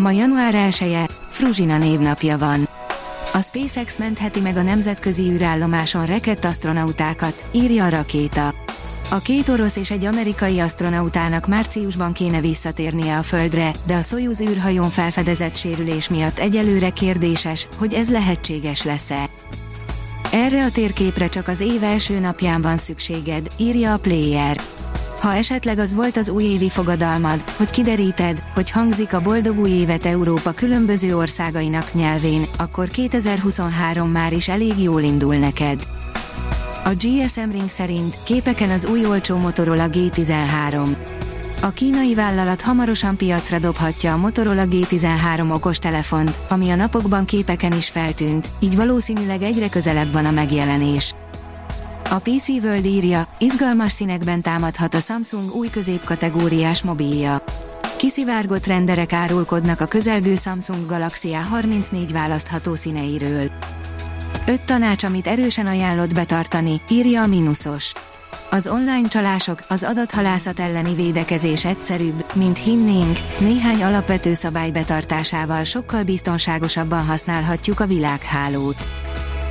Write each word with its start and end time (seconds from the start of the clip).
Ma 0.00 0.10
január 0.10 0.54
1 0.54 0.92
-e, 0.92 1.08
Fruzsina 1.28 1.78
névnapja 1.78 2.38
van. 2.38 2.68
A 3.32 3.40
SpaceX 3.40 3.98
mentheti 3.98 4.40
meg 4.40 4.56
a 4.56 4.62
nemzetközi 4.62 5.22
űrállomáson 5.22 6.06
rekett 6.06 6.44
astronautákat, 6.44 7.44
írja 7.52 7.84
a 7.84 7.88
rakéta. 7.88 8.54
A 9.10 9.18
két 9.18 9.48
orosz 9.48 9.76
és 9.76 9.90
egy 9.90 10.04
amerikai 10.04 10.60
astronautának 10.60 11.46
márciusban 11.46 12.12
kéne 12.12 12.40
visszatérnie 12.40 13.16
a 13.16 13.22
Földre, 13.22 13.72
de 13.86 13.94
a 13.94 14.02
Soyuz 14.02 14.40
űrhajón 14.40 14.88
felfedezett 14.88 15.56
sérülés 15.56 16.08
miatt 16.08 16.38
egyelőre 16.38 16.90
kérdéses, 16.90 17.68
hogy 17.76 17.94
ez 17.94 18.10
lehetséges 18.10 18.82
lesz-e. 18.82 19.28
Erre 20.32 20.64
a 20.64 20.70
térképre 20.70 21.28
csak 21.28 21.48
az 21.48 21.60
év 21.60 21.82
első 21.82 22.18
napján 22.18 22.62
van 22.62 22.76
szükséged, 22.76 23.46
írja 23.56 23.92
a 23.92 23.98
Player. 23.98 24.60
Ha 25.20 25.34
esetleg 25.34 25.78
az 25.78 25.94
volt 25.94 26.16
az 26.16 26.28
újévi 26.28 26.68
fogadalmad, 26.68 27.40
hogy 27.50 27.70
kideríted, 27.70 28.42
hogy 28.54 28.70
hangzik 28.70 29.12
a 29.12 29.20
boldog 29.20 29.58
új 29.58 29.70
évet 29.70 30.04
Európa 30.04 30.52
különböző 30.52 31.16
országainak 31.16 31.94
nyelvén, 31.94 32.42
akkor 32.58 32.88
2023 32.88 34.10
már 34.10 34.32
is 34.32 34.48
elég 34.48 34.82
jól 34.82 35.02
indul 35.02 35.36
neked. 35.36 35.82
A 36.84 36.90
GSM 36.90 37.50
Ring 37.50 37.68
szerint 37.68 38.16
képeken 38.24 38.70
az 38.70 38.84
új 38.84 39.06
olcsó 39.06 39.36
Motorola 39.36 39.86
G13. 39.88 40.96
A 41.62 41.70
kínai 41.70 42.14
vállalat 42.14 42.62
hamarosan 42.62 43.16
piacra 43.16 43.58
dobhatja 43.58 44.12
a 44.12 44.16
Motorola 44.16 44.64
G13 44.66 45.54
okostelefont, 45.54 46.38
ami 46.48 46.70
a 46.70 46.76
napokban 46.76 47.24
képeken 47.24 47.72
is 47.72 47.88
feltűnt, 47.88 48.48
így 48.60 48.76
valószínűleg 48.76 49.42
egyre 49.42 49.68
közelebb 49.68 50.12
van 50.12 50.24
a 50.24 50.30
megjelenés. 50.30 51.14
A 52.12 52.18
PC 52.18 52.48
World 52.48 52.84
írja, 52.84 53.26
izgalmas 53.38 53.92
színekben 53.92 54.40
támadhat 54.40 54.94
a 54.94 55.00
Samsung 55.00 55.54
új 55.54 55.70
középkategóriás 55.70 56.82
mobilja. 56.82 57.44
Kiszivárgott 57.96 58.66
renderek 58.66 59.12
árulkodnak 59.12 59.80
a 59.80 59.86
közelgő 59.86 60.36
Samsung 60.36 60.86
Galaxy 60.86 61.28
A34 61.32 62.08
választható 62.12 62.74
színeiről. 62.74 63.50
Öt 64.46 64.64
tanács, 64.64 65.04
amit 65.04 65.26
erősen 65.26 65.66
ajánlott 65.66 66.14
betartani, 66.14 66.80
írja 66.88 67.22
a 67.22 67.26
Minusos. 67.26 67.92
Az 68.50 68.68
online 68.68 69.08
csalások, 69.08 69.64
az 69.68 69.82
adathalászat 69.82 70.60
elleni 70.60 70.94
védekezés 70.94 71.64
egyszerűbb, 71.64 72.24
mint 72.34 72.58
hinnénk, 72.58 73.18
néhány 73.40 73.82
alapvető 73.82 74.34
szabály 74.34 74.70
betartásával 74.70 75.64
sokkal 75.64 76.02
biztonságosabban 76.02 77.04
használhatjuk 77.04 77.80
a 77.80 77.86
világhálót. 77.86 78.88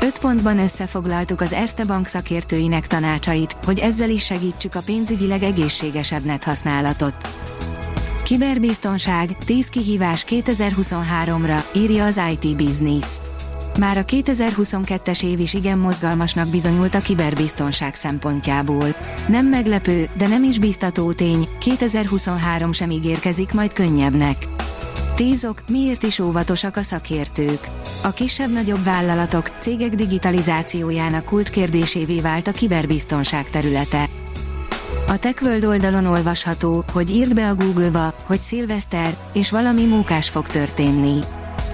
Öt 0.02 0.20
pontban 0.20 0.60
összefoglaltuk 0.60 1.42
az 1.42 1.54
Erste 1.54 1.86
Bank 1.86 2.06
szakértőinek 2.08 2.88
tanácsait, 2.88 3.58
hogy 3.66 3.80
ezzel 3.80 4.10
is 4.10 4.26
segítsük 4.26 4.76
a 4.76 4.82
pénzügyileg 4.86 5.44
egészségesebb 5.44 6.24
net 6.24 6.44
használatot. 6.44 7.16
Kiberbiztonság, 8.24 9.38
10 9.46 9.68
kihívás 9.68 10.26
2023-ra, 10.30 11.64
írja 11.76 12.06
az 12.06 12.22
IT 12.32 12.56
Business. 12.56 13.08
Már 13.80 13.98
a 13.98 14.06
2022-es 14.06 15.24
év 15.24 15.40
is 15.40 15.54
igen 15.54 15.78
mozgalmasnak 15.78 16.50
bizonyult 16.50 16.96
a 16.96 17.00
kiberbiztonság 17.00 17.96
szempontjából. 17.96 18.96
Nem 19.28 19.46
meglepő, 19.46 20.10
de 20.18 20.28
nem 20.28 20.44
is 20.44 20.60
biztató 20.60 21.12
tény, 21.12 21.48
2023 21.60 22.72
sem 22.72 22.92
ígérkezik 22.92 23.54
majd 23.54 23.74
könnyebbnek. 23.74 24.38
Tízok, 25.20 25.62
miért 25.70 26.04
is 26.04 26.20
óvatosak 26.20 26.76
a 26.76 26.84
szakértők? 26.84 27.68
A 28.04 28.10
kisebb-nagyobb 28.10 28.84
vállalatok, 28.84 29.52
cégek 29.60 29.96
digitalizációjának 29.96 31.26
kulcskérdésévé 31.26 32.20
vált 32.20 32.48
a 32.48 32.52
kiberbiztonság 32.52 33.50
területe. 33.50 34.10
A 35.08 35.18
TechWorld 35.18 35.66
oldalon 35.66 36.06
olvasható, 36.06 36.84
hogy 36.92 37.10
írd 37.10 37.34
be 37.34 37.48
a 37.48 37.56
Google-ba, 37.56 38.14
hogy 38.26 38.40
szilveszter, 38.40 39.18
és 39.34 39.52
valami 39.52 39.86
mókás 39.86 40.30
fog 40.30 40.48
történni. 40.48 41.20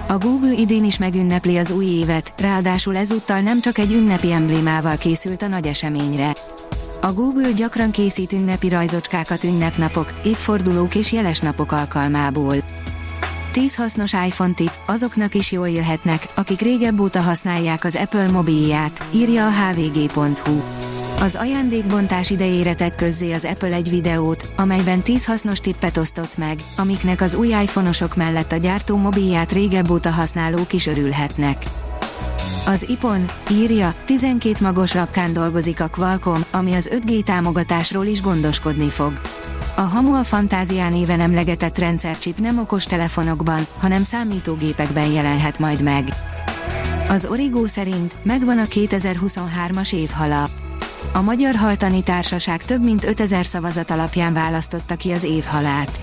A 0.08 0.18
Google 0.18 0.52
idén 0.52 0.84
is 0.84 0.98
megünnepli 0.98 1.56
az 1.56 1.70
új 1.70 1.86
évet, 1.86 2.32
ráadásul 2.40 2.96
ezúttal 2.96 3.40
nem 3.40 3.60
csak 3.60 3.78
egy 3.78 3.92
ünnepi 3.92 4.32
emblémával 4.32 4.96
készült 4.96 5.42
a 5.42 5.48
nagy 5.48 5.66
eseményre. 5.66 6.32
A 7.00 7.12
Google 7.12 7.50
gyakran 7.50 7.90
készít 7.90 8.32
ünnepi 8.32 8.68
rajzocskákat 8.68 9.44
ünnepnapok, 9.44 10.12
évfordulók 10.24 10.94
és 10.94 11.12
jeles 11.12 11.40
napok 11.40 11.72
alkalmából. 11.72 12.56
10 13.56 13.74
hasznos 13.76 14.12
iPhone 14.12 14.52
tip, 14.52 14.78
azoknak 14.86 15.34
is 15.34 15.52
jól 15.52 15.68
jöhetnek, 15.68 16.26
akik 16.34 16.60
régebb 16.60 17.00
óta 17.00 17.20
használják 17.20 17.84
az 17.84 17.96
Apple 17.96 18.30
mobilját, 18.30 19.06
írja 19.14 19.46
a 19.46 19.50
hvg.hu. 19.50 20.62
Az 21.20 21.34
ajándékbontás 21.34 22.30
idejére 22.30 22.74
tett 22.74 22.94
közzé 22.94 23.32
az 23.32 23.44
Apple 23.44 23.74
egy 23.74 23.90
videót, 23.90 24.48
amelyben 24.56 25.00
10 25.00 25.26
hasznos 25.26 25.60
tippet 25.60 25.96
osztott 25.96 26.36
meg, 26.36 26.58
amiknek 26.76 27.20
az 27.20 27.34
új 27.34 27.48
iPhone-osok 27.48 28.16
mellett 28.16 28.52
a 28.52 28.56
gyártó 28.56 28.96
mobilját 28.96 29.52
régebb 29.52 29.90
óta 29.90 30.10
használók 30.10 30.72
is 30.72 30.86
örülhetnek. 30.86 31.62
Az 32.66 32.88
IPON 32.88 33.30
írja, 33.50 33.94
12 34.04 34.56
magos 34.60 34.94
rapkán 34.94 35.32
dolgozik 35.32 35.80
a 35.80 35.88
Qualcomm, 35.88 36.40
ami 36.50 36.74
az 36.74 36.90
5G 36.92 37.22
támogatásról 37.22 38.06
is 38.06 38.22
gondoskodni 38.22 38.88
fog. 38.88 39.12
A 39.78 39.80
Hamu 39.80 40.14
a 40.14 40.24
Fantázián 40.24 40.94
éven 40.94 41.20
emlegetett 41.20 41.78
rendszercsip 41.78 42.38
nem 42.38 42.58
okos 42.58 42.84
telefonokban, 42.84 43.66
hanem 43.78 44.02
számítógépekben 44.02 45.12
jelenhet 45.12 45.58
majd 45.58 45.82
meg. 45.82 46.08
Az 47.08 47.26
Origo 47.30 47.66
szerint 47.66 48.14
megvan 48.22 48.58
a 48.58 48.64
2023-as 48.64 49.94
évhala. 49.94 50.48
A 51.12 51.20
Magyar 51.20 51.54
Haltani 51.54 52.02
Társaság 52.02 52.64
több 52.64 52.84
mint 52.84 53.04
5000 53.04 53.46
szavazat 53.46 53.90
alapján 53.90 54.32
választotta 54.32 54.94
ki 54.94 55.12
az 55.12 55.22
évhalát. 55.22 56.00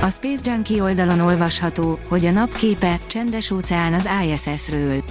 A 0.00 0.10
Space 0.10 0.50
Junkie 0.50 0.82
oldalon 0.82 1.20
olvasható, 1.20 1.98
hogy 2.08 2.26
a 2.26 2.30
napképe 2.30 2.98
csendes 3.06 3.50
óceán 3.50 3.92
az 3.92 4.08
ISS-ről. 4.24 5.02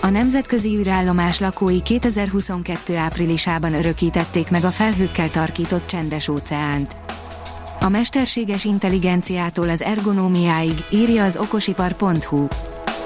A 0.00 0.08
nemzetközi 0.08 0.76
űrállomás 0.76 1.38
lakói 1.38 1.82
2022. 1.82 2.96
áprilisában 2.96 3.74
örökítették 3.74 4.50
meg 4.50 4.64
a 4.64 4.70
felhőkkel 4.70 5.30
tarkított 5.30 5.86
csendes 5.86 6.28
óceánt. 6.28 7.02
A 7.84 7.88
mesterséges 7.88 8.64
intelligenciától 8.64 9.68
az 9.68 9.82
ergonómiáig, 9.82 10.84
írja 10.90 11.24
az 11.24 11.36
okosipar.hu. 11.36 12.46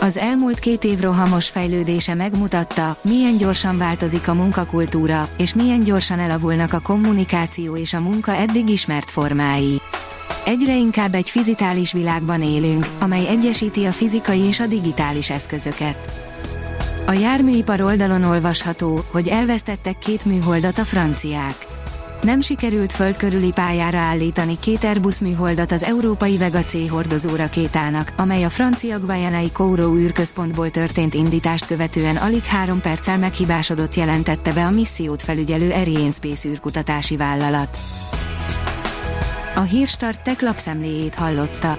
Az 0.00 0.16
elmúlt 0.16 0.59
két 0.59 0.84
év 0.84 1.00
rohamos 1.00 1.49
fejlődése 1.49 2.15
megmutatta, 2.15 2.97
milyen 3.03 3.37
gyorsan 3.37 3.78
változik 3.78 4.28
a 4.28 4.34
munkakultúra, 4.34 5.28
és 5.38 5.55
milyen 5.55 5.83
gyorsan 5.83 6.19
elavulnak 6.19 6.72
a 6.72 6.81
kommunikáció 6.81 7.77
és 7.77 7.94
a 7.94 8.00
munka 8.00 8.34
eddig 8.34 8.69
ismert 8.69 9.11
formái. 9.11 9.81
Egyre 10.44 10.77
inkább 10.77 11.15
egy 11.15 11.31
fizitális 11.31 11.93
világban 11.93 12.43
élünk, 12.43 12.87
amely 12.99 13.27
egyesíti 13.27 13.84
a 13.84 13.93
fizikai 13.93 14.41
és 14.41 14.61
a 14.61 14.67
digitális 14.67 15.31
eszközöket. 15.31 16.27
A 17.06 17.12
járműipar 17.12 17.81
oldalon 17.81 18.25
olvasható, 18.25 19.05
hogy 19.11 19.28
elvesztettek 19.28 19.99
két 19.99 20.25
műholdat 20.25 20.78
a 20.78 20.84
franciák. 20.84 21.78
Nem 22.23 22.41
sikerült 22.41 22.93
földkörüli 22.93 23.51
pályára 23.55 23.99
állítani 23.99 24.59
két 24.59 24.84
Airbus 24.84 25.19
műholdat 25.19 25.73
az 25.73 25.83
európai 25.83 26.37
Vega 26.37 26.62
C 26.62 26.91
hordozó 26.91 27.37
rakétának, 27.37 28.12
amely 28.17 28.45
a 28.45 28.49
francia 28.49 28.99
Guyanai 28.99 29.53
Kourou 29.53 29.97
űrközpontból 29.97 30.70
történt 30.70 31.15
indítást 31.15 31.67
követően 31.67 32.17
alig 32.17 32.44
három 32.44 32.81
perccel 32.81 33.19
meghibásodott 33.19 33.94
jelentette 33.94 34.53
be 34.53 34.65
a 34.65 34.70
missziót 34.70 35.23
felügyelő 35.23 35.70
Ariane 35.70 36.11
Space 36.11 36.49
űrkutatási 36.49 37.17
vállalat. 37.17 37.79
A 39.55 39.61
Hírstart 39.61 40.23
tech 40.23 40.43
lapszemléjét 40.43 41.15
hallotta. 41.15 41.79